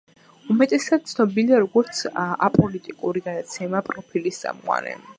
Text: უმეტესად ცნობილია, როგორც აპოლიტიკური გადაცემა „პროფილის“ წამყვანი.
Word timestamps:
უმეტესად 0.53 1.05
ცნობილია, 1.11 1.59
როგორც 1.65 2.01
აპოლიტიკური 2.23 3.25
გადაცემა 3.31 3.87
„პროფილის“ 3.93 4.47
წამყვანი. 4.47 5.01